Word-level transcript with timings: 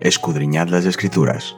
escudriñad 0.00 0.68
las 0.68 0.86
escrituras, 0.86 1.56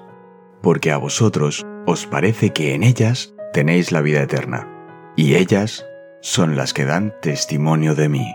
porque 0.63 0.91
a 0.91 0.97
vosotros 0.97 1.65
os 1.87 2.07
parece 2.07 2.51
que 2.51 2.75
en 2.75 2.83
ellas 2.83 3.35
tenéis 3.53 3.93
la 3.93 4.01
vida 4.01 4.23
eterna, 4.23 4.69
y 5.17 5.37
ellas 5.37 5.85
son 6.21 6.57
las 6.57 6.73
que 6.73 6.85
dan 6.85 7.15
testimonio 7.23 7.95
de 7.95 8.09
mí. 8.09 8.35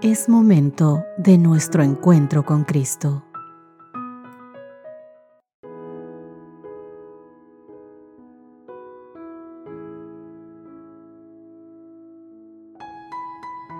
Es 0.00 0.28
momento 0.28 1.04
de 1.16 1.38
nuestro 1.38 1.82
encuentro 1.82 2.44
con 2.44 2.64
Cristo. 2.64 3.27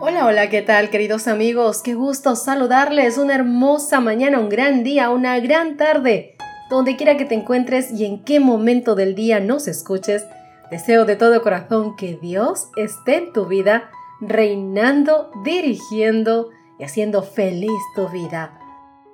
Hola, 0.01 0.27
hola, 0.27 0.49
¿qué 0.49 0.63
tal 0.63 0.91
queridos 0.91 1.27
amigos? 1.27 1.83
Qué 1.83 1.95
gusto 1.95 2.37
saludarles. 2.37 3.19
Una 3.19 3.35
hermosa 3.35 3.99
mañana, 3.99 4.39
un 4.39 4.49
gran 4.49 4.85
día, 4.85 5.11
una 5.11 5.41
gran 5.41 5.77
tarde. 5.77 6.37
Donde 6.71 6.97
quiera 6.97 7.17
que 7.17 7.25
te 7.25 7.35
encuentres 7.35 7.91
y 7.91 8.05
en 8.05 8.23
qué 8.23 8.39
momento 8.39 8.95
del 8.95 9.17
día 9.17 9.41
nos 9.41 9.67
escuches, 9.67 10.25
deseo 10.71 11.05
de 11.05 11.17
todo 11.17 11.43
corazón 11.43 11.97
que 11.97 12.17
Dios 12.17 12.69
esté 12.77 13.17
en 13.17 13.33
tu 13.33 13.47
vida, 13.47 13.91
reinando, 14.21 15.33
dirigiendo 15.45 16.51
y 16.79 16.85
haciendo 16.85 17.25
feliz 17.25 17.81
tu 17.97 18.09
vida. 18.09 18.57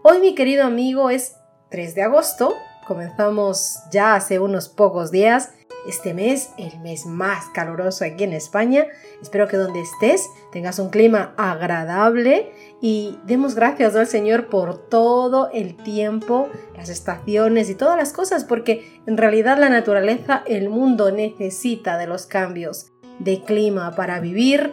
Hoy 0.02 0.18
mi 0.18 0.34
querido 0.34 0.64
amigo 0.64 1.08
es 1.08 1.36
3 1.70 1.94
de 1.94 2.02
agosto, 2.02 2.54
comenzamos 2.86 3.78
ya 3.90 4.16
hace 4.16 4.38
unos 4.38 4.68
pocos 4.68 5.10
días 5.10 5.54
este 5.86 6.14
mes, 6.14 6.50
el 6.58 6.78
mes 6.80 7.06
más 7.06 7.46
caluroso 7.54 8.04
aquí 8.04 8.24
en 8.24 8.32
España. 8.32 8.86
Espero 9.20 9.48
que 9.48 9.56
donde 9.56 9.80
estés 9.80 10.28
tengas 10.52 10.78
un 10.78 10.90
clima 10.90 11.34
agradable 11.36 12.52
y 12.80 13.18
demos 13.24 13.54
gracias 13.54 13.96
al 13.96 14.06
Señor 14.06 14.48
por 14.48 14.88
todo 14.88 15.50
el 15.52 15.76
tiempo, 15.76 16.48
las 16.76 16.88
estaciones 16.88 17.70
y 17.70 17.74
todas 17.74 17.96
las 17.96 18.12
cosas, 18.12 18.44
porque 18.44 19.00
en 19.06 19.16
realidad 19.16 19.58
la 19.58 19.68
naturaleza, 19.68 20.42
el 20.46 20.68
mundo 20.68 21.10
necesita 21.10 21.98
de 21.98 22.06
los 22.06 22.26
cambios 22.26 22.92
de 23.18 23.42
clima 23.42 23.92
para 23.92 24.20
vivir, 24.20 24.72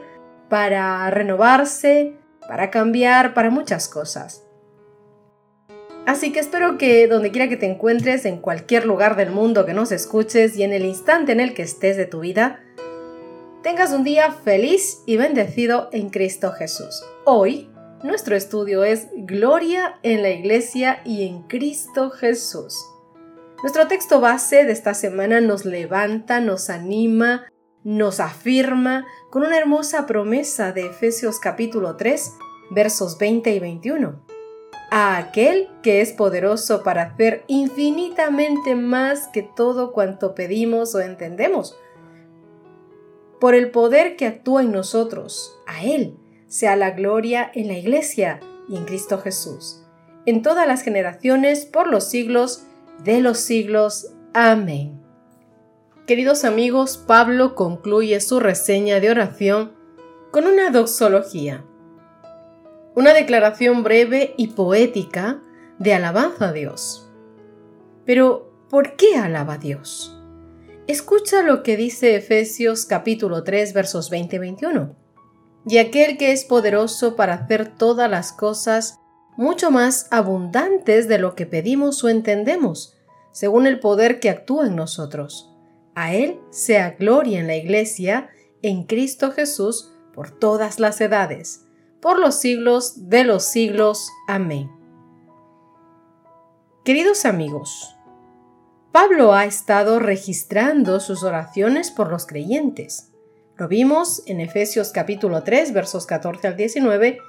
para 0.50 1.10
renovarse, 1.10 2.18
para 2.48 2.70
cambiar, 2.70 3.34
para 3.34 3.50
muchas 3.50 3.88
cosas. 3.88 4.44
Así 6.06 6.34
que 6.34 6.40
espero 6.40 6.78
que 6.78 7.08
donde 7.08 7.32
quiera 7.32 7.48
que 7.48 7.58
te 7.58 7.68
encuentres, 7.68 8.26
en 8.26 8.38
cualquier 8.38 8.86
lugar 8.86 9.16
del 9.16 9.30
mundo 9.30 9.66
que 9.66 9.74
nos 9.74 9.92
escuches 9.92 10.58
y 10.58 10.64
en 10.64 10.74
el 10.74 10.86
instante 10.86 11.32
en 11.32 11.40
el 11.40 11.54
que 11.54 11.62
estés 11.62 11.96
de 11.96 12.06
tu 12.06 12.22
vida, 12.22 12.60
tengas 13.62 13.92
un 13.92 14.04
día 14.04 14.32
feliz 14.32 15.04
y 15.06 15.18
bendecido 15.18 15.90
en 15.92 16.10
Cristo 16.10 16.52
Jesús. 16.54 17.04
Hoy, 17.26 17.70
nuestro 18.04 18.36
estudio 18.36 18.84
es 18.84 19.10
Gloria 19.16 20.00
en 20.02 20.24
la 20.24 20.32
Iglesia 20.32 21.02
y 21.06 21.28
en 21.28 21.44
Cristo 21.44 22.10
Jesús. 22.10 22.84
Nuestro 23.62 23.88
texto 23.88 24.20
base 24.20 24.66
de 24.66 24.72
esta 24.72 24.96
semana 24.96 25.40
nos 25.40 25.66
levanta, 25.66 26.40
nos 26.40 26.72
anima, 26.72 27.46
nos 27.84 28.20
afirma 28.20 29.06
con 29.30 29.44
una 29.44 29.60
hermosa 29.60 30.08
promesa 30.08 30.72
de 30.72 30.88
Efesios 30.88 31.40
capítulo 31.40 31.96
3, 31.96 32.34
versos 32.72 33.20
20 33.20 33.54
y 33.54 33.60
21 33.60 34.31
a 34.92 35.18
aquel 35.18 35.70
que 35.82 36.02
es 36.02 36.12
poderoso 36.12 36.84
para 36.84 37.04
hacer 37.04 37.46
infinitamente 37.48 38.76
más 38.76 39.30
que 39.30 39.42
todo 39.42 39.94
cuanto 39.94 40.36
pedimos 40.36 40.94
o 40.94 41.00
entendemos. 41.00 41.78
Por 43.40 43.56
el 43.56 43.72
poder 43.72 44.18
que 44.18 44.28
actúa 44.28 44.62
en 44.62 44.74
nosotros, 44.74 45.58
a 45.66 45.84
Él 45.86 46.18
sea 46.48 46.76
la 46.76 46.92
gloria 46.92 47.50
en 47.56 47.70
la 47.70 47.78
Iglesia 47.78 48.42
y 48.68 48.76
en 48.76 48.84
Cristo 48.84 49.18
Jesús, 49.18 49.82
en 50.26 50.42
todas 50.42 50.68
las 50.68 50.84
generaciones, 50.84 51.66
por 51.66 51.88
los 51.88 52.10
siglos 52.10 52.64
de 53.02 53.22
los 53.22 53.40
siglos. 53.40 54.12
Amén. 54.34 55.02
Queridos 56.06 56.44
amigos, 56.44 56.98
Pablo 56.98 57.56
concluye 57.56 58.20
su 58.20 58.42
reseña 58.42 59.00
de 59.00 59.10
oración 59.10 59.72
con 60.32 60.48
una 60.48 60.70
doxología 60.70 61.64
una 62.94 63.14
declaración 63.14 63.84
breve 63.84 64.34
y 64.38 64.48
poética 64.48 65.42
de 65.80 65.94
alabanza 65.94 66.50
a 66.50 66.54
Dios. 66.54 67.10
Pero, 68.06 68.52
¿por 68.70 68.96
qué 68.96 69.16
alaba 69.16 69.54
a 69.54 69.58
Dios? 69.58 70.18
Escucha 70.88 71.42
lo 71.42 71.64
que 71.64 71.78
dice 71.78 72.16
Efesios 72.16 72.86
capítulo 72.86 73.44
3 73.44 73.74
versos 73.74 74.10
20 74.10 74.36
y 74.36 74.40
21. 74.40 74.96
Y 75.68 75.78
aquel 75.78 76.18
que 76.18 76.32
es 76.32 76.44
poderoso 76.44 77.16
para 77.16 77.36
hacer 77.36 77.76
todas 77.76 78.10
las 78.10 78.34
cosas 78.34 79.00
mucho 79.38 79.72
más 79.72 80.08
abundantes 80.12 81.08
de 81.08 81.18
lo 81.18 81.36
que 81.36 81.46
pedimos 81.46 82.04
o 82.04 82.10
entendemos, 82.10 82.98
según 83.32 83.68
el 83.68 83.80
poder 83.80 84.20
que 84.20 84.30
actúa 84.30 84.68
en 84.68 84.76
nosotros. 84.76 85.56
A 85.96 86.14
Él 86.14 86.40
sea 86.50 86.92
gloria 87.00 87.40
en 87.40 87.48
la 87.48 87.56
Iglesia, 87.56 88.30
en 88.62 88.84
Cristo 88.84 89.32
Jesús, 89.32 89.94
por 90.14 90.32
todas 90.32 90.80
las 90.80 91.00
edades 91.00 91.71
por 92.02 92.20
los 92.20 92.36
siglos 92.36 93.10
de 93.10 93.24
los 93.24 93.44
siglos. 93.44 94.10
Amén. 94.28 94.72
Queridos 96.84 97.26
amigos, 97.26 97.96
Pablo 98.92 99.34
ha 99.34 99.46
estado 99.46 100.00
registrando 100.00 101.00
sus 101.00 101.24
oraciones 101.24 101.92
por 101.92 102.10
los 102.10 102.26
creyentes. 102.26 103.12
Lo 103.56 103.68
vimos 103.68 104.24
en 104.26 104.42
Efesios 104.42 104.92
capítulo 104.92 105.44
3 105.44 105.74
versos 105.74 106.06
14 106.08 106.48
al 106.48 106.58
19 106.58 107.20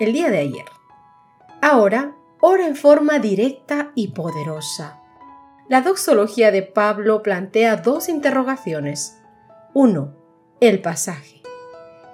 el 0.00 0.12
día 0.12 0.30
de 0.30 0.38
ayer. 0.38 0.64
Ahora, 1.60 2.16
ora 2.40 2.66
en 2.66 2.74
forma 2.74 3.18
directa 3.18 3.92
y 3.94 4.08
poderosa. 4.08 5.00
La 5.68 5.82
doxología 5.82 6.50
de 6.50 6.62
Pablo 6.62 7.22
plantea 7.22 7.76
dos 7.76 8.08
interrogaciones. 8.08 9.18
1. 9.74 10.14
El 10.60 10.80
pasaje 10.80 11.35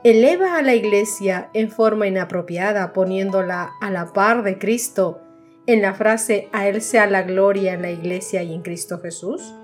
eleva 0.04 0.56
a 0.56 0.62
la 0.62 0.74
iglesia 0.74 1.48
en 1.54 1.70
forma 1.70 2.08
inapropiada 2.08 2.92
poniéndola 2.92 3.72
a 3.80 3.90
la 3.90 4.12
par 4.12 4.42
de 4.42 4.58
Cristo 4.58 5.20
en 5.66 5.80
la 5.80 5.94
frase 5.94 6.48
a 6.50 6.66
Él 6.66 6.82
sea 6.82 7.06
la 7.06 7.22
gloria 7.22 7.74
en 7.74 7.82
la 7.82 7.92
iglesia 7.92 8.42
y 8.42 8.52
en 8.52 8.62
Cristo 8.62 8.98
Jesús? 8.98 9.54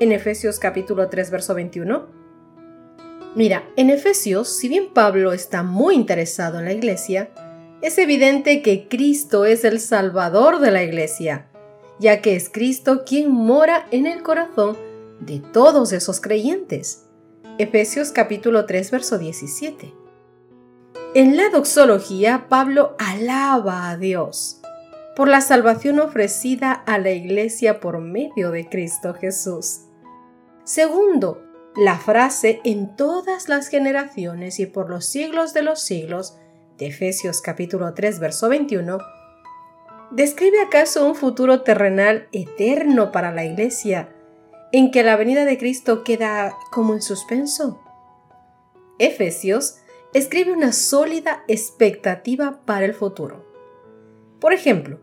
En 0.00 0.10
Efesios 0.10 0.58
capítulo 0.58 1.08
3 1.08 1.30
verso 1.30 1.54
21. 1.54 2.04
Mira, 3.36 3.62
en 3.76 3.90
Efesios, 3.90 4.48
si 4.48 4.68
bien 4.68 4.92
Pablo 4.92 5.32
está 5.32 5.62
muy 5.62 5.94
interesado 5.94 6.58
en 6.58 6.64
la 6.64 6.72
iglesia, 6.72 7.30
es 7.80 7.96
evidente 7.98 8.62
que 8.62 8.88
Cristo 8.88 9.44
es 9.44 9.64
el 9.64 9.78
Salvador 9.78 10.58
de 10.58 10.72
la 10.72 10.82
iglesia, 10.82 11.46
ya 12.00 12.22
que 12.22 12.34
es 12.34 12.48
Cristo 12.48 13.04
quien 13.04 13.30
mora 13.30 13.86
en 13.92 14.06
el 14.06 14.24
corazón 14.24 14.76
de 15.20 15.38
todos 15.38 15.92
esos 15.92 16.20
creyentes. 16.20 17.05
Efesios 17.58 18.12
capítulo 18.12 18.66
3, 18.66 18.90
verso 18.90 19.16
17. 19.16 19.94
En 21.14 21.38
la 21.38 21.48
doxología, 21.48 22.48
Pablo 22.50 22.94
alaba 22.98 23.88
a 23.88 23.96
Dios 23.96 24.60
por 25.16 25.28
la 25.28 25.40
salvación 25.40 25.98
ofrecida 25.98 26.72
a 26.72 26.98
la 26.98 27.12
iglesia 27.12 27.80
por 27.80 27.98
medio 27.98 28.50
de 28.50 28.68
Cristo 28.68 29.14
Jesús. 29.14 29.86
Segundo, 30.64 31.42
la 31.76 31.96
frase 31.96 32.60
en 32.64 32.94
todas 32.94 33.48
las 33.48 33.68
generaciones 33.68 34.60
y 34.60 34.66
por 34.66 34.90
los 34.90 35.06
siglos 35.06 35.54
de 35.54 35.62
los 35.62 35.80
siglos 35.80 36.36
de 36.76 36.88
Efesios 36.88 37.40
capítulo 37.40 37.94
3 37.94 38.20
verso 38.20 38.50
21 38.50 38.98
¿Describe 40.10 40.60
acaso 40.60 41.06
un 41.06 41.14
futuro 41.14 41.62
terrenal 41.62 42.28
eterno 42.32 43.12
para 43.12 43.32
la 43.32 43.46
iglesia 43.46 44.10
en 44.76 44.90
que 44.90 45.02
la 45.02 45.16
venida 45.16 45.46
de 45.46 45.56
Cristo 45.56 46.04
queda 46.04 46.54
como 46.70 46.92
en 46.92 47.00
suspenso. 47.00 47.80
Efesios 48.98 49.76
escribe 50.12 50.52
una 50.52 50.70
sólida 50.72 51.44
expectativa 51.48 52.60
para 52.66 52.84
el 52.84 52.92
futuro. 52.92 53.46
Por 54.38 54.52
ejemplo, 54.52 55.00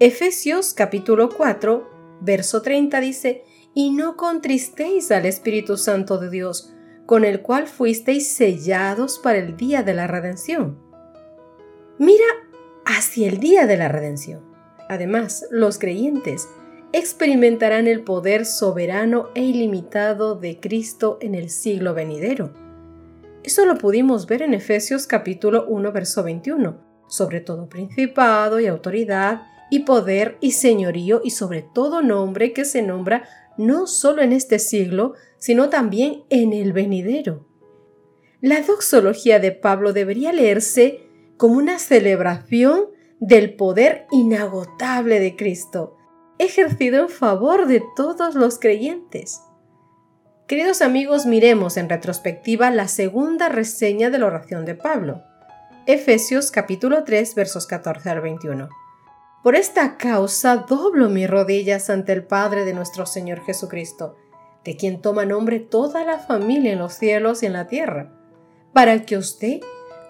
Efesios 0.00 0.74
capítulo 0.74 1.28
4, 1.28 2.18
verso 2.22 2.60
30 2.62 2.98
dice, 2.98 3.44
Y 3.72 3.90
no 3.90 4.16
contristéis 4.16 5.12
al 5.12 5.26
Espíritu 5.26 5.76
Santo 5.76 6.18
de 6.18 6.30
Dios, 6.30 6.74
con 7.06 7.24
el 7.24 7.40
cual 7.40 7.68
fuisteis 7.68 8.26
sellados 8.26 9.20
para 9.20 9.38
el 9.38 9.56
día 9.56 9.84
de 9.84 9.94
la 9.94 10.08
redención. 10.08 10.80
Mira 11.98 12.26
hacia 12.84 13.28
el 13.28 13.38
día 13.38 13.68
de 13.68 13.76
la 13.76 13.86
redención. 13.86 14.40
Además, 14.88 15.46
los 15.52 15.78
creyentes 15.78 16.48
experimentarán 16.96 17.88
el 17.88 18.02
poder 18.02 18.46
soberano 18.46 19.30
e 19.34 19.42
ilimitado 19.42 20.36
de 20.36 20.60
Cristo 20.60 21.18
en 21.20 21.34
el 21.34 21.50
siglo 21.50 21.92
venidero. 21.92 22.52
Eso 23.42 23.66
lo 23.66 23.76
pudimos 23.78 24.28
ver 24.28 24.42
en 24.42 24.54
Efesios 24.54 25.08
capítulo 25.08 25.66
1 25.66 25.90
verso 25.90 26.22
21, 26.22 26.78
sobre 27.08 27.40
todo 27.40 27.68
principado 27.68 28.60
y 28.60 28.68
autoridad 28.68 29.42
y 29.72 29.80
poder 29.80 30.38
y 30.40 30.52
señorío 30.52 31.20
y 31.24 31.30
sobre 31.30 31.62
todo 31.62 32.00
nombre 32.00 32.52
que 32.52 32.64
se 32.64 32.80
nombra 32.80 33.28
no 33.58 33.88
solo 33.88 34.22
en 34.22 34.32
este 34.32 34.60
siglo, 34.60 35.14
sino 35.38 35.70
también 35.70 36.22
en 36.30 36.52
el 36.52 36.72
venidero. 36.72 37.44
La 38.40 38.60
doxología 38.60 39.40
de 39.40 39.50
Pablo 39.50 39.92
debería 39.92 40.32
leerse 40.32 41.08
como 41.38 41.54
una 41.54 41.80
celebración 41.80 42.84
del 43.18 43.56
poder 43.56 44.06
inagotable 44.12 45.18
de 45.18 45.34
Cristo, 45.34 45.96
ejercido 46.38 47.00
en 47.02 47.08
favor 47.08 47.66
de 47.66 47.82
todos 47.94 48.34
los 48.34 48.58
creyentes. 48.58 49.42
Queridos 50.46 50.82
amigos, 50.82 51.26
miremos 51.26 51.76
en 51.76 51.88
retrospectiva 51.88 52.70
la 52.70 52.88
segunda 52.88 53.48
reseña 53.48 54.10
de 54.10 54.18
la 54.18 54.26
oración 54.26 54.64
de 54.64 54.74
Pablo. 54.74 55.22
Efesios 55.86 56.50
capítulo 56.50 57.04
3 57.04 57.34
versos 57.34 57.66
14 57.66 58.10
al 58.10 58.20
21. 58.20 58.68
Por 59.42 59.54
esta 59.56 59.96
causa 59.96 60.56
doblo 60.56 61.08
mis 61.08 61.28
rodillas 61.28 61.88
ante 61.90 62.12
el 62.12 62.26
Padre 62.26 62.64
de 62.64 62.74
nuestro 62.74 63.06
Señor 63.06 63.44
Jesucristo, 63.44 64.16
de 64.64 64.76
quien 64.76 65.00
toma 65.02 65.26
nombre 65.26 65.60
toda 65.60 66.04
la 66.04 66.18
familia 66.18 66.72
en 66.72 66.78
los 66.78 66.94
cielos 66.94 67.42
y 67.42 67.46
en 67.46 67.52
la 67.52 67.66
tierra, 67.66 68.12
para 68.72 69.04
que 69.04 69.16
os 69.16 69.38
dé, 69.38 69.60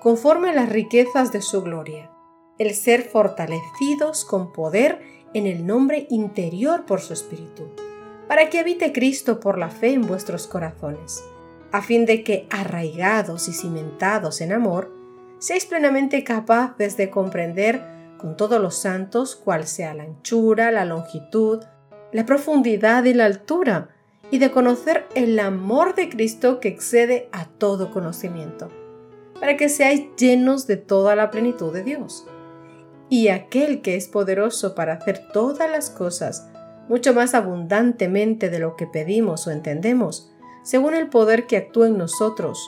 conforme 0.00 0.54
las 0.54 0.68
riquezas 0.68 1.32
de 1.32 1.42
su 1.42 1.62
gloria, 1.62 2.10
el 2.58 2.74
ser 2.74 3.02
fortalecidos 3.02 4.24
con 4.24 4.52
poder 4.52 5.02
en 5.34 5.46
el 5.46 5.66
nombre 5.66 6.06
interior 6.10 6.86
por 6.86 7.00
su 7.00 7.12
Espíritu 7.12 7.64
para 8.28 8.48
que 8.50 8.58
habite 8.58 8.92
Cristo 8.92 9.40
por 9.40 9.58
la 9.58 9.70
fe 9.70 9.92
en 9.92 10.06
vuestros 10.06 10.46
corazones, 10.46 11.24
a 11.72 11.82
fin 11.82 12.06
de 12.06 12.22
que, 12.22 12.46
arraigados 12.50 13.48
y 13.48 13.52
cimentados 13.52 14.40
en 14.40 14.52
amor, 14.52 14.92
seáis 15.38 15.66
plenamente 15.66 16.24
capaces 16.24 16.96
de 16.96 17.10
comprender 17.10 17.82
con 18.18 18.36
todos 18.36 18.60
los 18.60 18.76
santos 18.76 19.36
cuál 19.36 19.66
sea 19.66 19.94
la 19.94 20.04
anchura, 20.04 20.70
la 20.70 20.84
longitud, 20.84 21.62
la 22.12 22.24
profundidad 22.24 23.04
y 23.04 23.14
la 23.14 23.26
altura, 23.26 23.90
y 24.30 24.38
de 24.38 24.50
conocer 24.50 25.06
el 25.14 25.38
amor 25.38 25.94
de 25.94 26.08
Cristo 26.08 26.58
que 26.58 26.68
excede 26.68 27.28
a 27.32 27.44
todo 27.44 27.92
conocimiento, 27.92 28.70
para 29.38 29.56
que 29.56 29.68
seáis 29.68 30.06
llenos 30.16 30.66
de 30.66 30.76
toda 30.76 31.14
la 31.14 31.30
plenitud 31.30 31.72
de 31.72 31.84
Dios. 31.84 32.26
Y 33.08 33.28
aquel 33.28 33.82
que 33.82 33.96
es 33.96 34.08
poderoso 34.08 34.74
para 34.74 34.94
hacer 34.94 35.28
todas 35.32 35.70
las 35.70 35.90
cosas, 35.90 36.48
mucho 36.88 37.14
más 37.14 37.34
abundantemente 37.34 38.50
de 38.50 38.58
lo 38.58 38.76
que 38.76 38.86
pedimos 38.86 39.46
o 39.46 39.50
entendemos, 39.50 40.30
según 40.62 40.94
el 40.94 41.08
poder 41.08 41.46
que 41.46 41.56
actúa 41.56 41.86
en 41.86 41.98
nosotros. 41.98 42.58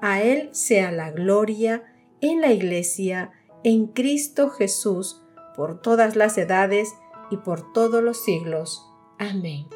A 0.00 0.22
Él 0.22 0.48
sea 0.52 0.90
la 0.90 1.10
gloria 1.10 1.84
en 2.20 2.40
la 2.40 2.52
Iglesia, 2.52 3.30
en 3.64 3.86
Cristo 3.86 4.50
Jesús, 4.50 5.22
por 5.54 5.80
todas 5.80 6.16
las 6.16 6.38
edades 6.38 6.88
y 7.30 7.36
por 7.36 7.72
todos 7.72 8.02
los 8.02 8.24
siglos. 8.24 8.84
Amén. 9.18 9.66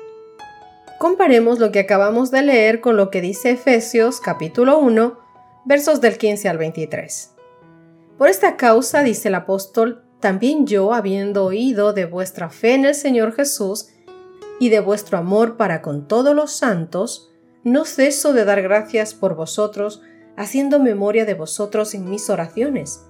Comparemos 0.98 1.58
lo 1.58 1.72
que 1.72 1.80
acabamos 1.80 2.30
de 2.30 2.42
leer 2.42 2.80
con 2.80 2.96
lo 2.96 3.10
que 3.10 3.20
dice 3.20 3.50
Efesios 3.50 4.20
capítulo 4.20 4.78
1, 4.78 5.18
versos 5.66 6.00
del 6.00 6.16
15 6.16 6.48
al 6.48 6.58
23. 6.58 7.34
Por 8.16 8.28
esta 8.28 8.56
causa, 8.56 9.02
dice 9.02 9.28
el 9.28 9.34
apóstol, 9.34 10.06
también 10.20 10.66
yo, 10.66 10.94
habiendo 10.94 11.44
oído 11.44 11.92
de 11.92 12.06
vuestra 12.06 12.48
fe 12.48 12.74
en 12.74 12.84
el 12.86 12.94
Señor 12.94 13.32
Jesús 13.32 13.88
y 14.58 14.70
de 14.70 14.80
vuestro 14.80 15.18
amor 15.18 15.56
para 15.56 15.82
con 15.82 16.08
todos 16.08 16.34
los 16.34 16.52
santos, 16.52 17.30
no 17.64 17.84
ceso 17.84 18.32
de 18.32 18.44
dar 18.44 18.62
gracias 18.62 19.12
por 19.12 19.34
vosotros, 19.34 20.02
haciendo 20.36 20.78
memoria 20.78 21.24
de 21.24 21.34
vosotros 21.34 21.94
en 21.94 22.08
mis 22.08 22.30
oraciones, 22.30 23.02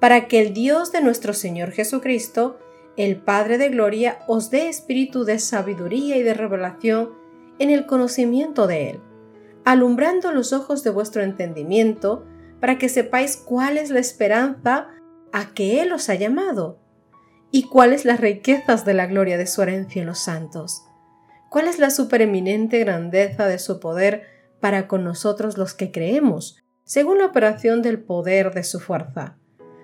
para 0.00 0.28
que 0.28 0.40
el 0.40 0.52
Dios 0.52 0.92
de 0.92 1.00
nuestro 1.00 1.32
Señor 1.32 1.72
Jesucristo, 1.72 2.58
el 2.96 3.16
Padre 3.16 3.58
de 3.58 3.68
Gloria, 3.70 4.18
os 4.26 4.50
dé 4.50 4.68
espíritu 4.68 5.24
de 5.24 5.38
sabiduría 5.38 6.16
y 6.16 6.22
de 6.22 6.34
revelación 6.34 7.10
en 7.58 7.70
el 7.70 7.86
conocimiento 7.86 8.66
de 8.66 8.90
Él, 8.90 9.00
alumbrando 9.64 10.32
los 10.32 10.52
ojos 10.52 10.84
de 10.84 10.90
vuestro 10.90 11.22
entendimiento, 11.22 12.24
para 12.60 12.78
que 12.78 12.88
sepáis 12.88 13.36
cuál 13.36 13.78
es 13.78 13.90
la 13.90 14.00
esperanza 14.00 14.88
a 15.36 15.52
que 15.52 15.82
Él 15.82 15.92
os 15.92 16.08
ha 16.08 16.14
llamado, 16.14 16.78
y 17.50 17.64
cuáles 17.64 18.06
las 18.06 18.20
riquezas 18.20 18.86
de 18.86 18.94
la 18.94 19.06
gloria 19.06 19.36
de 19.36 19.46
su 19.46 19.60
herencia 19.60 20.00
en 20.00 20.06
los 20.06 20.18
santos, 20.18 20.84
cuál 21.50 21.68
es 21.68 21.78
la 21.78 21.90
supereminente 21.90 22.78
grandeza 22.78 23.46
de 23.46 23.58
su 23.58 23.78
poder 23.78 24.22
para 24.60 24.88
con 24.88 25.04
nosotros 25.04 25.58
los 25.58 25.74
que 25.74 25.92
creemos, 25.92 26.64
según 26.84 27.18
la 27.18 27.26
operación 27.26 27.82
del 27.82 28.00
poder 28.02 28.54
de 28.54 28.64
su 28.64 28.80
fuerza, 28.80 29.36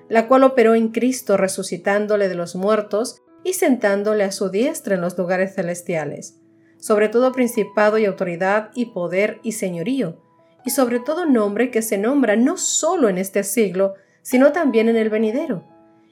la 0.08 0.26
cual 0.26 0.44
operó 0.44 0.74
en 0.74 0.88
Cristo 0.88 1.36
resucitándole 1.36 2.30
de 2.30 2.34
los 2.34 2.56
muertos 2.56 3.20
y 3.44 3.52
sentándole 3.52 4.24
a 4.24 4.32
su 4.32 4.48
diestra 4.48 4.94
en 4.94 5.02
los 5.02 5.18
lugares 5.18 5.54
celestiales, 5.54 6.40
sobre 6.78 7.10
todo 7.10 7.30
principado 7.30 7.98
y 7.98 8.06
autoridad 8.06 8.70
y 8.74 8.86
poder 8.86 9.38
y 9.42 9.52
señorío, 9.52 10.16
y 10.64 10.70
sobre 10.70 10.98
todo 10.98 11.26
nombre 11.26 11.70
que 11.70 11.82
se 11.82 11.98
nombra 11.98 12.36
no 12.36 12.56
solo 12.56 13.10
en 13.10 13.18
este 13.18 13.44
siglo, 13.44 13.96
sino 14.22 14.52
también 14.52 14.88
en 14.88 14.96
el 14.96 15.10
venidero, 15.10 15.64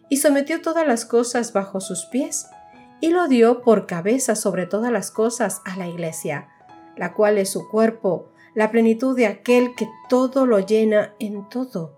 y 0.08 0.18
sometió 0.18 0.60
todas 0.60 0.86
las 0.86 1.04
cosas 1.04 1.52
bajo 1.52 1.80
sus 1.80 2.04
pies, 2.06 2.48
y 3.00 3.10
lo 3.10 3.28
dio 3.28 3.62
por 3.62 3.86
cabeza 3.86 4.34
sobre 4.36 4.66
todas 4.66 4.92
las 4.92 5.10
cosas 5.10 5.62
a 5.64 5.76
la 5.76 5.88
iglesia, 5.88 6.48
la 6.96 7.14
cual 7.14 7.38
es 7.38 7.50
su 7.50 7.68
cuerpo, 7.68 8.28
la 8.54 8.70
plenitud 8.70 9.16
de 9.16 9.26
aquel 9.26 9.74
que 9.74 9.88
todo 10.08 10.44
lo 10.44 10.58
llena 10.58 11.14
en 11.18 11.48
todo. 11.48 11.96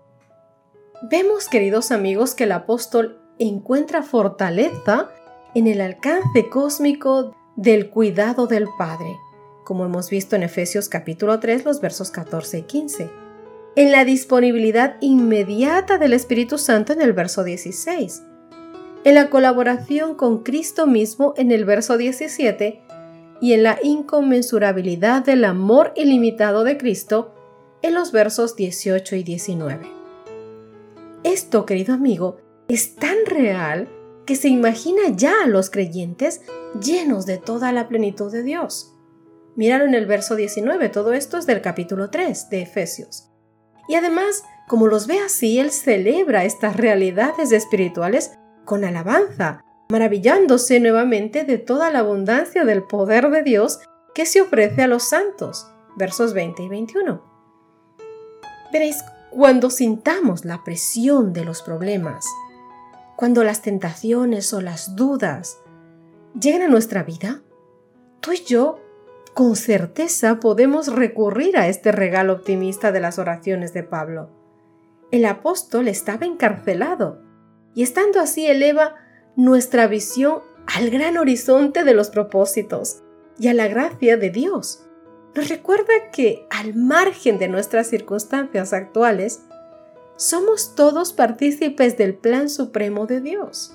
Vemos, 1.09 1.49
queridos 1.49 1.91
amigos, 1.91 2.35
que 2.35 2.45
el 2.45 2.53
apóstol 2.53 3.19
encuentra 3.39 4.03
fortaleza 4.03 5.09
en 5.55 5.67
el 5.67 5.81
alcance 5.81 6.49
cósmico 6.49 7.35
del 7.55 7.89
cuidado 7.89 8.47
del 8.47 8.67
Padre, 8.77 9.17
como 9.65 9.85
hemos 9.85 10.09
visto 10.09 10.35
en 10.35 10.43
Efesios 10.43 10.87
capítulo 10.87 11.39
3, 11.39 11.65
los 11.65 11.81
versos 11.81 12.11
14 12.11 12.59
y 12.59 12.61
15 12.63 13.22
en 13.75 13.91
la 13.91 14.05
disponibilidad 14.05 14.97
inmediata 15.01 15.97
del 15.97 16.13
Espíritu 16.13 16.57
Santo 16.57 16.93
en 16.93 17.01
el 17.01 17.13
verso 17.13 17.43
16, 17.43 18.23
en 19.03 19.15
la 19.15 19.29
colaboración 19.29 20.15
con 20.15 20.43
Cristo 20.43 20.85
mismo 20.85 21.33
en 21.37 21.51
el 21.51 21.65
verso 21.65 21.97
17 21.97 22.81
y 23.41 23.53
en 23.53 23.63
la 23.63 23.79
inconmensurabilidad 23.83 25.25
del 25.25 25.43
amor 25.43 25.91
ilimitado 25.95 26.63
de 26.63 26.77
Cristo 26.77 27.33
en 27.81 27.93
los 27.95 28.11
versos 28.11 28.55
18 28.55 29.15
y 29.15 29.23
19. 29.23 29.87
Esto, 31.23 31.65
querido 31.65 31.93
amigo, 31.93 32.37
es 32.67 32.95
tan 32.95 33.17
real 33.25 33.89
que 34.25 34.35
se 34.35 34.47
imagina 34.47 35.01
ya 35.15 35.33
a 35.43 35.47
los 35.47 35.69
creyentes 35.69 36.41
llenos 36.79 37.25
de 37.25 37.37
toda 37.37 37.71
la 37.71 37.89
plenitud 37.89 38.31
de 38.31 38.43
Dios. 38.43 38.93
Miraron 39.55 39.89
en 39.89 39.95
el 39.95 40.05
verso 40.05 40.35
19, 40.35 40.89
todo 40.89 41.13
esto 41.13 41.37
es 41.37 41.45
del 41.45 41.61
capítulo 41.61 42.09
3 42.09 42.49
de 42.49 42.61
Efesios. 42.61 43.32
Y 43.87 43.95
además, 43.95 44.43
como 44.67 44.87
los 44.87 45.07
ve 45.07 45.19
así, 45.19 45.59
él 45.59 45.71
celebra 45.71 46.45
estas 46.45 46.77
realidades 46.77 47.51
espirituales 47.51 48.37
con 48.65 48.85
alabanza, 48.85 49.61
maravillándose 49.89 50.79
nuevamente 50.79 51.43
de 51.43 51.57
toda 51.57 51.91
la 51.91 51.99
abundancia 51.99 52.63
del 52.65 52.83
poder 52.83 53.29
de 53.29 53.43
Dios 53.43 53.79
que 54.13 54.25
se 54.25 54.41
ofrece 54.41 54.83
a 54.83 54.87
los 54.87 55.03
santos. 55.03 55.67
Versos 55.95 56.33
20 56.33 56.63
y 56.63 56.69
21. 56.69 57.21
Veréis, 58.71 59.03
cuando 59.29 59.69
sintamos 59.69 60.45
la 60.45 60.63
presión 60.63 61.33
de 61.33 61.45
los 61.45 61.61
problemas, 61.61 62.25
cuando 63.15 63.43
las 63.43 63.61
tentaciones 63.61 64.53
o 64.53 64.61
las 64.61 64.95
dudas 64.95 65.59
lleguen 66.39 66.63
a 66.63 66.67
nuestra 66.67 67.03
vida, 67.03 67.41
tú 68.19 68.31
y 68.31 68.43
yo 68.43 68.79
con 69.33 69.55
certeza 69.55 70.39
podemos 70.39 70.93
recurrir 70.93 71.57
a 71.57 71.67
este 71.67 71.91
regalo 71.91 72.33
optimista 72.33 72.91
de 72.91 72.99
las 72.99 73.17
oraciones 73.17 73.73
de 73.73 73.83
Pablo. 73.83 74.29
El 75.11 75.25
apóstol 75.25 75.87
estaba 75.87 76.25
encarcelado 76.25 77.21
y 77.73 77.83
estando 77.83 78.19
así 78.19 78.45
eleva 78.45 78.95
nuestra 79.35 79.87
visión 79.87 80.41
al 80.67 80.89
gran 80.89 81.17
horizonte 81.17 81.83
de 81.83 81.93
los 81.93 82.09
propósitos 82.09 83.01
y 83.39 83.47
a 83.47 83.53
la 83.53 83.67
gracia 83.67 84.17
de 84.17 84.29
Dios. 84.29 84.85
Nos 85.35 85.49
recuerda 85.49 86.11
que 86.11 86.45
al 86.51 86.75
margen 86.75 87.39
de 87.39 87.47
nuestras 87.47 87.87
circunstancias 87.87 88.71
actuales, 88.71 89.41
somos 90.15 90.75
todos 90.75 91.11
partícipes 91.11 91.97
del 91.97 92.13
plan 92.13 92.49
supremo 92.49 93.07
de 93.07 93.19
Dios 93.19 93.73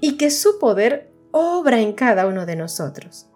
y 0.00 0.16
que 0.16 0.30
su 0.30 0.58
poder 0.58 1.10
obra 1.32 1.80
en 1.80 1.92
cada 1.92 2.26
uno 2.26 2.46
de 2.46 2.56
nosotros. 2.56 3.28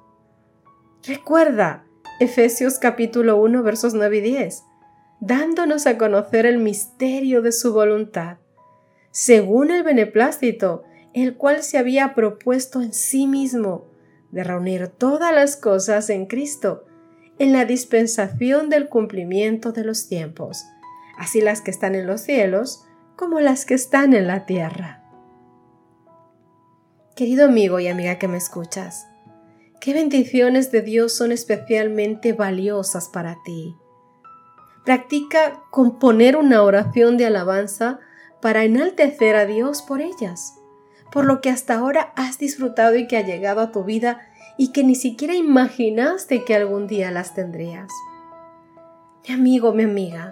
Recuerda 1.05 1.85
Efesios 2.21 2.79
capítulo 2.79 3.37
1 3.39 3.65
versos 3.65 3.93
9 3.93 4.19
y 4.19 4.21
10, 4.21 4.63
dándonos 5.19 5.89
a 5.89 5.99
conocer 5.99 6.47
el 6.47 6.59
misterio 6.59 7.43
de 7.43 7.51
su 7.51 7.73
voluntad, 7.73 8.37
según 9.11 9.73
el 9.73 9.83
beneplácito, 9.83 10.85
el 11.13 11.37
cual 11.37 11.65
se 11.65 11.79
había 11.79 12.15
propuesto 12.15 12.81
en 12.83 12.93
sí 12.93 13.27
mismo, 13.27 13.89
de 14.31 14.45
reunir 14.45 14.87
todas 14.87 15.35
las 15.35 15.57
cosas 15.57 16.09
en 16.09 16.27
Cristo, 16.27 16.85
en 17.41 17.53
la 17.53 17.65
dispensación 17.65 18.71
del 18.71 18.89
cumplimiento 18.89 19.73
de 19.73 19.83
los 19.83 20.07
tiempos, 20.09 20.65
así 21.19 21.41
las 21.41 21.63
que 21.63 21.73
están 21.73 21.97
en 21.97 22.07
los 22.07 22.21
cielos 22.21 22.85
como 23.17 23.41
las 23.41 23.67
que 23.67 23.75
están 23.75 24.15
en 24.15 24.29
la 24.29 24.47
tierra. 24.47 25.03
Querido 27.17 27.47
amigo 27.47 27.81
y 27.81 27.89
amiga 27.89 28.21
que 28.21 28.29
me 28.29 28.37
escuchas, 28.37 29.09
¿Qué 29.83 29.95
bendiciones 29.95 30.71
de 30.71 30.81
Dios 30.81 31.13
son 31.13 31.33
especialmente 31.33 32.35
valiosas 32.35 33.09
para 33.09 33.43
ti? 33.43 33.75
Practica 34.85 35.61
componer 35.73 36.37
una 36.37 36.63
oración 36.63 37.17
de 37.17 37.27
alabanza 37.27 37.99
para 38.41 38.63
enaltecer 38.63 39.35
a 39.35 39.45
Dios 39.45 39.83
por 39.83 40.01
ellas, 40.01 40.55
por 41.11 41.25
lo 41.25 41.41
que 41.41 41.51
hasta 41.51 41.75
ahora 41.75 42.13
has 42.15 42.39
disfrutado 42.39 42.95
y 42.95 43.09
que 43.09 43.17
ha 43.17 43.27
llegado 43.27 43.61
a 43.61 43.73
tu 43.73 43.83
vida 43.83 44.21
y 44.57 44.71
que 44.71 44.85
ni 44.85 44.95
siquiera 44.95 45.35
imaginaste 45.35 46.45
que 46.45 46.55
algún 46.55 46.87
día 46.87 47.11
las 47.11 47.35
tendrías. 47.35 47.91
Mi 49.27 49.35
amigo, 49.35 49.73
mi 49.73 49.83
amiga, 49.83 50.31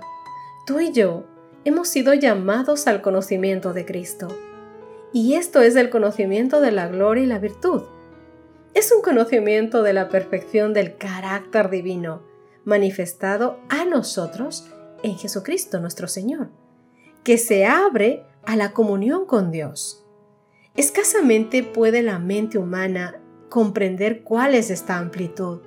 tú 0.64 0.78
y 0.78 0.92
yo 0.92 1.24
hemos 1.64 1.88
sido 1.88 2.14
llamados 2.14 2.86
al 2.86 3.02
conocimiento 3.02 3.72
de 3.72 3.84
Cristo. 3.84 4.28
Y 5.12 5.34
esto 5.34 5.60
es 5.60 5.74
el 5.74 5.90
conocimiento 5.90 6.60
de 6.60 6.70
la 6.70 6.86
gloria 6.86 7.24
y 7.24 7.26
la 7.26 7.40
virtud. 7.40 7.82
Es 8.72 8.92
un 8.92 9.02
conocimiento 9.02 9.82
de 9.82 9.92
la 9.92 10.08
perfección 10.08 10.72
del 10.72 10.96
carácter 10.96 11.70
divino, 11.70 12.22
manifestado 12.64 13.58
a 13.68 13.84
nosotros 13.84 14.70
en 15.02 15.16
Jesucristo 15.16 15.80
nuestro 15.80 16.06
Señor, 16.06 16.50
que 17.24 17.36
se 17.36 17.66
abre 17.66 18.24
a 18.46 18.54
la 18.54 18.72
comunión 18.72 19.26
con 19.26 19.50
Dios. 19.50 20.06
Escasamente 20.76 21.64
puede 21.64 22.02
la 22.02 22.20
mente 22.20 22.58
humana 22.58 23.20
comprender 23.48 24.22
cuál 24.22 24.54
es 24.54 24.70
esta 24.70 24.98
amplitud 24.98 25.62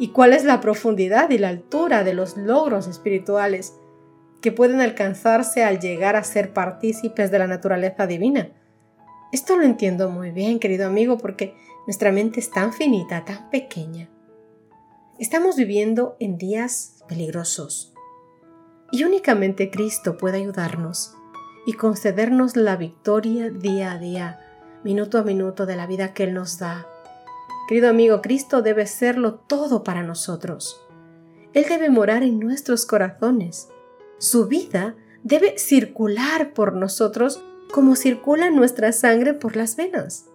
y 0.00 0.08
cuál 0.08 0.32
es 0.32 0.44
la 0.44 0.60
profundidad 0.60 1.30
y 1.30 1.38
la 1.38 1.50
altura 1.50 2.02
de 2.02 2.14
los 2.14 2.36
logros 2.36 2.88
espirituales 2.88 3.74
que 4.40 4.50
pueden 4.50 4.80
alcanzarse 4.80 5.62
al 5.62 5.78
llegar 5.78 6.16
a 6.16 6.24
ser 6.24 6.52
partícipes 6.52 7.30
de 7.30 7.38
la 7.38 7.46
naturaleza 7.46 8.08
divina. 8.08 8.50
Esto 9.32 9.56
lo 9.56 9.64
entiendo 9.64 10.10
muy 10.10 10.30
bien, 10.30 10.58
querido 10.58 10.86
amigo, 10.86 11.18
porque 11.18 11.54
nuestra 11.86 12.12
mente 12.12 12.40
es 12.40 12.50
tan 12.50 12.72
finita, 12.72 13.24
tan 13.24 13.50
pequeña. 13.50 14.08
Estamos 15.18 15.56
viviendo 15.56 16.16
en 16.20 16.38
días 16.38 17.04
peligrosos 17.08 17.92
y 18.90 19.04
únicamente 19.04 19.70
Cristo 19.70 20.16
puede 20.16 20.38
ayudarnos 20.38 21.14
y 21.66 21.74
concedernos 21.74 22.56
la 22.56 22.76
victoria 22.76 23.50
día 23.50 23.92
a 23.92 23.98
día, 23.98 24.40
minuto 24.84 25.18
a 25.18 25.22
minuto 25.22 25.66
de 25.66 25.76
la 25.76 25.86
vida 25.86 26.14
que 26.14 26.24
Él 26.24 26.34
nos 26.34 26.58
da. 26.58 26.86
Querido 27.68 27.90
amigo, 27.90 28.22
Cristo 28.22 28.62
debe 28.62 28.86
serlo 28.86 29.34
todo 29.34 29.84
para 29.84 30.02
nosotros. 30.02 30.80
Él 31.52 31.66
debe 31.68 31.90
morar 31.90 32.22
en 32.22 32.38
nuestros 32.38 32.86
corazones 32.86 33.68
su 34.18 34.46
vida 34.48 34.96
debe 35.22 35.58
circular 35.58 36.52
por 36.52 36.72
nosotros 36.72 37.44
como 37.72 37.96
circula 37.96 38.50
nuestra 38.50 38.92
sangre 38.92 39.34
por 39.34 39.56
las 39.56 39.76
venas. 39.76 40.26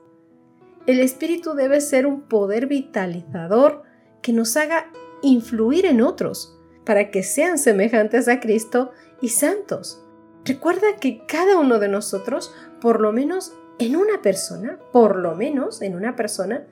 El 0.86 1.00
Espíritu 1.00 1.54
debe 1.54 1.82
ser 1.82 2.06
un 2.06 2.22
poder 2.24 2.68
vitalizador 2.68 3.84
que 4.22 4.34
nos 4.34 4.58
haga 4.58 4.92
influir 5.22 5.86
en 5.86 6.02
otros 6.02 6.58
para 6.86 7.12
que 7.12 7.24
sean 7.24 7.58
semejantes 7.58 8.28
a 8.28 8.40
Cristo 8.40 8.92
y 9.22 9.30
santos. 9.30 10.04
Recuerda 10.46 10.98
que 11.00 11.26
cada 11.26 11.58
uno 11.58 11.80
de 11.80 11.88
nosotros, 11.88 12.54
por 12.82 13.00
lo 13.00 13.14
menos 13.14 13.54
en 13.80 13.96
una 13.96 14.22
persona, 14.22 14.80
por 14.92 15.18
lo 15.18 15.36
menos 15.36 15.82
en 15.82 15.96
una 15.96 16.16
persona, 16.16 16.68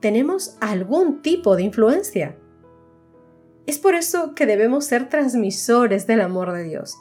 tenemos 0.00 0.56
algún 0.60 1.22
tipo 1.22 1.56
de 1.56 1.62
influencia. 1.62 2.36
Es 3.66 3.78
por 3.78 3.94
eso 3.94 4.34
que 4.34 4.46
debemos 4.46 4.84
ser 4.84 5.08
transmisores 5.08 6.06
del 6.06 6.20
amor 6.20 6.52
de 6.52 6.64
Dios. 6.64 6.96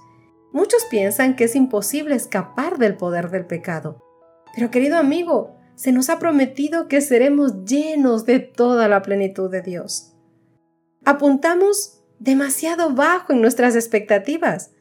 Muchos 0.54 0.86
piensan 0.86 1.36
que 1.36 1.46
es 1.46 1.56
imposible 1.56 2.16
escapar 2.16 2.78
del 2.78 2.96
poder 2.96 3.32
del 3.32 3.46
pecado. 3.46 4.00
Pero 4.56 4.70
querido 4.70 4.98
amigo, 4.98 5.58
se 5.76 5.92
nos 5.92 6.10
ha 6.10 6.20
prometido 6.20 6.88
que 6.88 7.02
seremos 7.02 7.66
llenos 7.66 8.26
de 8.26 8.40
toda 8.40 8.88
la 8.88 9.02
plenitud 9.02 9.50
de 9.50 9.64
Dios. 9.64 10.14
Apuntamos 11.04 12.04
demasiado 12.20 12.94
bajo 12.94 13.34
en 13.34 13.42
nuestras 13.42 13.76
expectativas. 13.76 14.72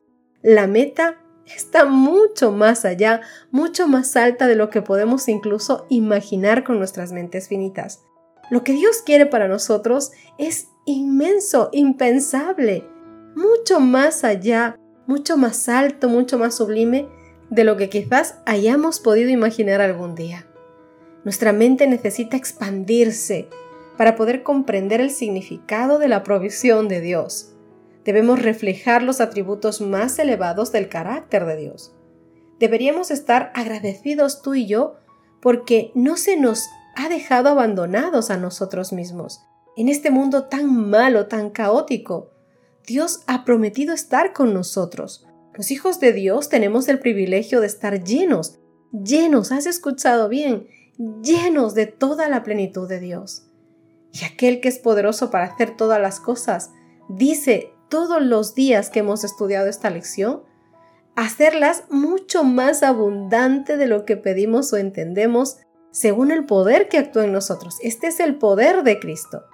La 0.42 0.66
meta 0.66 1.18
está 1.46 1.86
mucho 1.86 2.52
más 2.52 2.84
allá, 2.84 3.22
mucho 3.50 3.88
más 3.88 4.14
alta 4.16 4.46
de 4.46 4.56
lo 4.56 4.68
que 4.68 4.82
podemos 4.82 5.26
incluso 5.28 5.86
imaginar 5.88 6.64
con 6.64 6.78
nuestras 6.78 7.12
mentes 7.12 7.48
finitas. 7.48 8.02
Lo 8.50 8.62
que 8.62 8.74
Dios 8.74 9.02
quiere 9.02 9.24
para 9.24 9.48
nosotros 9.48 10.12
es 10.36 10.68
inmenso, 10.84 11.70
impensable, 11.72 12.86
mucho 13.34 13.80
más 13.80 14.24
allá, 14.24 14.76
mucho 15.06 15.36
más 15.36 15.68
alto, 15.68 16.08
mucho 16.08 16.38
más 16.38 16.54
sublime 16.54 17.08
de 17.50 17.64
lo 17.64 17.76
que 17.76 17.88
quizás 17.88 18.36
hayamos 18.46 19.00
podido 19.00 19.30
imaginar 19.30 19.80
algún 19.80 20.14
día. 20.14 20.46
Nuestra 21.24 21.52
mente 21.52 21.86
necesita 21.86 22.36
expandirse 22.36 23.48
para 23.96 24.16
poder 24.16 24.42
comprender 24.42 25.00
el 25.00 25.10
significado 25.10 25.98
de 25.98 26.08
la 26.08 26.22
provisión 26.22 26.88
de 26.88 27.00
Dios. 27.00 27.52
Debemos 28.04 28.42
reflejar 28.42 29.02
los 29.02 29.20
atributos 29.20 29.80
más 29.80 30.18
elevados 30.18 30.72
del 30.72 30.88
carácter 30.88 31.46
de 31.46 31.56
Dios. 31.56 31.94
Deberíamos 32.58 33.10
estar 33.10 33.52
agradecidos 33.54 34.42
tú 34.42 34.54
y 34.54 34.66
yo 34.66 34.96
porque 35.40 35.92
no 35.94 36.16
se 36.16 36.36
nos 36.36 36.68
ha 36.96 37.08
dejado 37.08 37.48
abandonados 37.48 38.30
a 38.30 38.36
nosotros 38.36 38.92
mismos 38.92 39.42
en 39.76 39.88
este 39.88 40.10
mundo 40.10 40.44
tan 40.44 40.90
malo, 40.90 41.26
tan 41.26 41.50
caótico. 41.50 42.31
Dios 42.86 43.20
ha 43.26 43.44
prometido 43.44 43.94
estar 43.94 44.32
con 44.32 44.52
nosotros. 44.52 45.26
Los 45.54 45.70
hijos 45.70 46.00
de 46.00 46.12
Dios 46.12 46.48
tenemos 46.48 46.88
el 46.88 46.98
privilegio 46.98 47.60
de 47.60 47.66
estar 47.66 48.02
llenos, 48.02 48.58
llenos, 48.92 49.52
has 49.52 49.66
escuchado 49.66 50.28
bien, 50.28 50.66
llenos 51.22 51.74
de 51.74 51.86
toda 51.86 52.28
la 52.28 52.42
plenitud 52.42 52.88
de 52.88 52.98
Dios. 52.98 53.46
Y 54.12 54.24
aquel 54.24 54.60
que 54.60 54.68
es 54.68 54.78
poderoso 54.78 55.30
para 55.30 55.44
hacer 55.44 55.76
todas 55.76 56.00
las 56.00 56.18
cosas, 56.18 56.70
dice 57.08 57.72
todos 57.88 58.20
los 58.20 58.54
días 58.54 58.90
que 58.90 59.00
hemos 59.00 59.22
estudiado 59.22 59.68
esta 59.68 59.90
lección, 59.90 60.42
hacerlas 61.14 61.84
mucho 61.90 62.42
más 62.42 62.82
abundante 62.82 63.76
de 63.76 63.86
lo 63.86 64.04
que 64.04 64.16
pedimos 64.16 64.72
o 64.72 64.76
entendemos 64.76 65.58
según 65.92 66.32
el 66.32 66.46
poder 66.46 66.88
que 66.88 66.98
actúa 66.98 67.24
en 67.24 67.32
nosotros. 67.32 67.76
Este 67.82 68.08
es 68.08 68.18
el 68.18 68.36
poder 68.36 68.82
de 68.82 68.98
Cristo 68.98 69.44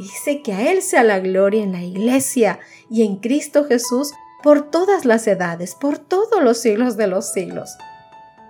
dice 0.00 0.40
que 0.42 0.54
a 0.54 0.72
Él 0.72 0.82
sea 0.82 1.02
la 1.02 1.20
gloria 1.20 1.62
en 1.62 1.72
la 1.72 1.82
iglesia 1.82 2.58
y 2.88 3.04
en 3.04 3.16
Cristo 3.16 3.64
Jesús 3.64 4.12
por 4.42 4.70
todas 4.70 5.04
las 5.04 5.26
edades, 5.26 5.74
por 5.74 5.98
todos 5.98 6.42
los 6.42 6.58
siglos 6.58 6.96
de 6.96 7.06
los 7.06 7.32
siglos. 7.32 7.76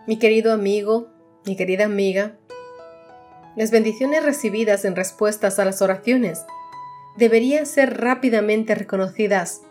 Mi 0.06 0.18
querido 0.18 0.52
amigo, 0.52 1.08
mi 1.44 1.56
querida 1.56 1.84
amiga, 1.86 2.36
las 3.56 3.72
bendiciones 3.72 4.24
recibidas 4.24 4.84
en 4.84 4.94
respuestas 4.94 5.58
a 5.58 5.64
las 5.64 5.82
oraciones 5.82 6.44
deberían 7.16 7.66
ser 7.66 8.00
rápidamente 8.00 8.76
reconocidas 8.76 9.62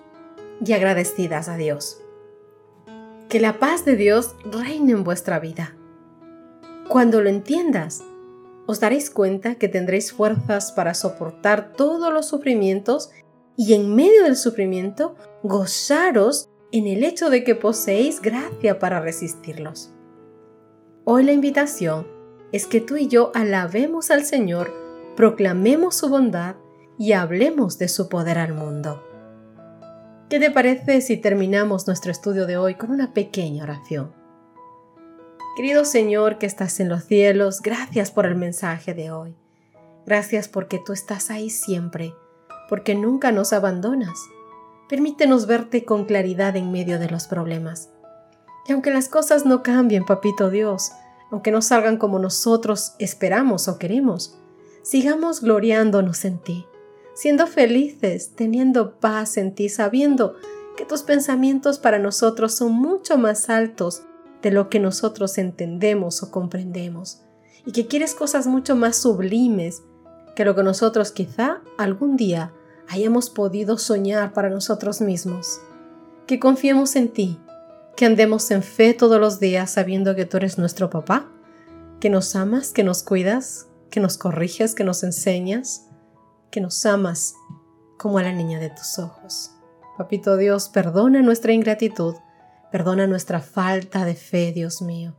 y 0.63 0.73
agradecidas 0.73 1.47
a 1.47 1.55
Dios. 1.55 2.01
Que 3.29 3.39
la 3.39 3.57
paz 3.57 3.85
de 3.85 3.95
Dios 3.95 4.35
reine 4.43 4.91
en 4.91 5.05
vuestra 5.05 5.39
vida. 5.39 5.75
Cuando 6.89 7.21
lo 7.21 7.29
entiendas, 7.29 8.03
os 8.69 8.79
daréis 8.79 9.09
cuenta 9.09 9.55
que 9.55 9.67
tendréis 9.67 10.11
fuerzas 10.11 10.71
para 10.71 10.93
soportar 10.93 11.73
todos 11.73 12.13
los 12.13 12.27
sufrimientos 12.27 13.09
y 13.57 13.73
en 13.73 13.95
medio 13.95 14.25
del 14.25 14.35
sufrimiento 14.35 15.15
gozaros 15.41 16.49
en 16.71 16.85
el 16.85 17.03
hecho 17.03 17.31
de 17.31 17.43
que 17.43 17.55
poseéis 17.55 18.21
gracia 18.21 18.77
para 18.77 18.99
resistirlos. 18.99 19.91
Hoy 21.03 21.23
la 21.23 21.31
invitación 21.31 22.05
es 22.51 22.67
que 22.67 22.79
tú 22.79 22.95
y 22.95 23.07
yo 23.07 23.31
alabemos 23.33 24.11
al 24.11 24.23
Señor, 24.23 24.71
proclamemos 25.15 25.95
su 25.95 26.07
bondad 26.07 26.55
y 26.99 27.13
hablemos 27.13 27.79
de 27.79 27.87
su 27.87 28.07
poder 28.07 28.37
al 28.37 28.53
mundo. 28.53 29.03
¿Qué 30.29 30.39
te 30.39 30.51
parece 30.51 31.01
si 31.01 31.17
terminamos 31.17 31.87
nuestro 31.87 32.11
estudio 32.11 32.45
de 32.45 32.57
hoy 32.57 32.75
con 32.75 32.91
una 32.91 33.15
pequeña 33.15 33.63
oración? 33.63 34.18
Querido 35.55 35.83
Señor 35.83 36.37
que 36.37 36.45
estás 36.45 36.79
en 36.79 36.87
los 36.87 37.03
cielos, 37.03 37.61
gracias 37.61 38.11
por 38.11 38.25
el 38.25 38.35
mensaje 38.35 38.93
de 38.93 39.11
hoy. 39.11 39.35
Gracias 40.05 40.47
porque 40.47 40.79
tú 40.79 40.93
estás 40.93 41.29
ahí 41.29 41.49
siempre, 41.49 42.13
porque 42.69 42.95
nunca 42.95 43.31
nos 43.31 43.51
abandonas. 43.51 44.17
Permítenos 44.87 45.47
verte 45.47 45.83
con 45.83 46.05
claridad 46.05 46.55
en 46.55 46.71
medio 46.71 46.97
de 46.97 47.09
los 47.09 47.27
problemas. 47.27 47.89
Y 48.67 48.71
aunque 48.71 48.91
las 48.91 49.09
cosas 49.09 49.45
no 49.45 49.61
cambien, 49.61 50.05
papito 50.05 50.49
Dios, 50.49 50.91
aunque 51.29 51.51
no 51.51 51.61
salgan 51.61 51.97
como 51.97 52.19
nosotros 52.19 52.93
esperamos 52.97 53.67
o 53.67 53.77
queremos, 53.77 54.37
sigamos 54.81 55.41
gloriándonos 55.41 56.23
en 56.25 56.39
ti, 56.39 56.65
siendo 57.13 57.47
felices, 57.47 58.31
teniendo 58.35 58.99
paz 58.99 59.35
en 59.35 59.53
ti, 59.53 59.67
sabiendo 59.67 60.35
que 60.77 60.85
tus 60.85 61.03
pensamientos 61.03 61.79
para 61.79 61.99
nosotros 61.99 62.55
son 62.55 62.71
mucho 62.71 63.17
más 63.17 63.49
altos 63.49 64.03
de 64.41 64.51
lo 64.51 64.69
que 64.69 64.79
nosotros 64.79 65.37
entendemos 65.37 66.23
o 66.23 66.31
comprendemos 66.31 67.21
y 67.65 67.71
que 67.71 67.87
quieres 67.87 68.15
cosas 68.15 68.47
mucho 68.47 68.75
más 68.75 68.97
sublimes 68.97 69.83
que 70.35 70.45
lo 70.45 70.55
que 70.55 70.63
nosotros 70.63 71.11
quizá 71.11 71.61
algún 71.77 72.15
día 72.15 72.53
hayamos 72.87 73.29
podido 73.29 73.77
soñar 73.77 74.33
para 74.33 74.49
nosotros 74.49 75.01
mismos. 75.01 75.59
Que 76.25 76.39
confiemos 76.39 76.95
en 76.95 77.09
ti, 77.09 77.39
que 77.95 78.05
andemos 78.05 78.49
en 78.51 78.63
fe 78.63 78.93
todos 78.93 79.19
los 79.19 79.39
días 79.39 79.71
sabiendo 79.71 80.15
que 80.15 80.25
tú 80.25 80.37
eres 80.37 80.57
nuestro 80.57 80.89
papá, 80.89 81.29
que 81.99 82.09
nos 82.09 82.35
amas, 82.35 82.71
que 82.71 82.83
nos 82.83 83.03
cuidas, 83.03 83.67
que 83.91 83.99
nos 83.99 84.17
corriges, 84.17 84.75
que 84.75 84.83
nos 84.83 85.03
enseñas, 85.03 85.87
que 86.51 86.61
nos 86.61 86.85
amas 86.85 87.33
como 87.97 88.17
a 88.17 88.23
la 88.23 88.31
niña 88.31 88.59
de 88.59 88.69
tus 88.69 88.97
ojos. 88.99 89.51
Papito 89.97 90.37
Dios, 90.37 90.69
perdona 90.69 91.21
nuestra 91.21 91.51
ingratitud 91.51 92.15
Perdona 92.71 93.07
nuestra 93.07 93.39
falta 93.39 94.05
de 94.05 94.13
fe, 94.15 94.51
Dios 94.51 94.81
mío. 94.81 95.15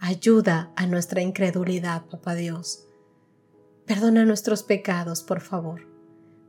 Ayuda 0.00 0.72
a 0.76 0.86
nuestra 0.86 1.22
incredulidad, 1.22 2.06
Papá 2.06 2.34
Dios. 2.34 2.86
Perdona 3.86 4.24
nuestros 4.24 4.62
pecados, 4.62 5.22
por 5.22 5.40
favor. 5.40 5.86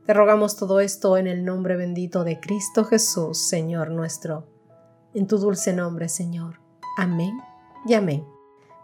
Te 0.06 0.12
rogamos 0.12 0.56
todo 0.56 0.80
esto 0.80 1.16
en 1.16 1.28
el 1.28 1.44
nombre 1.44 1.76
bendito 1.76 2.24
de 2.24 2.40
Cristo 2.40 2.84
Jesús, 2.84 3.38
Señor 3.38 3.90
nuestro. 3.90 4.48
En 5.14 5.26
tu 5.26 5.38
dulce 5.38 5.72
nombre, 5.72 6.08
Señor. 6.08 6.60
Amén 6.96 7.40
y 7.86 7.94
amén. 7.94 8.24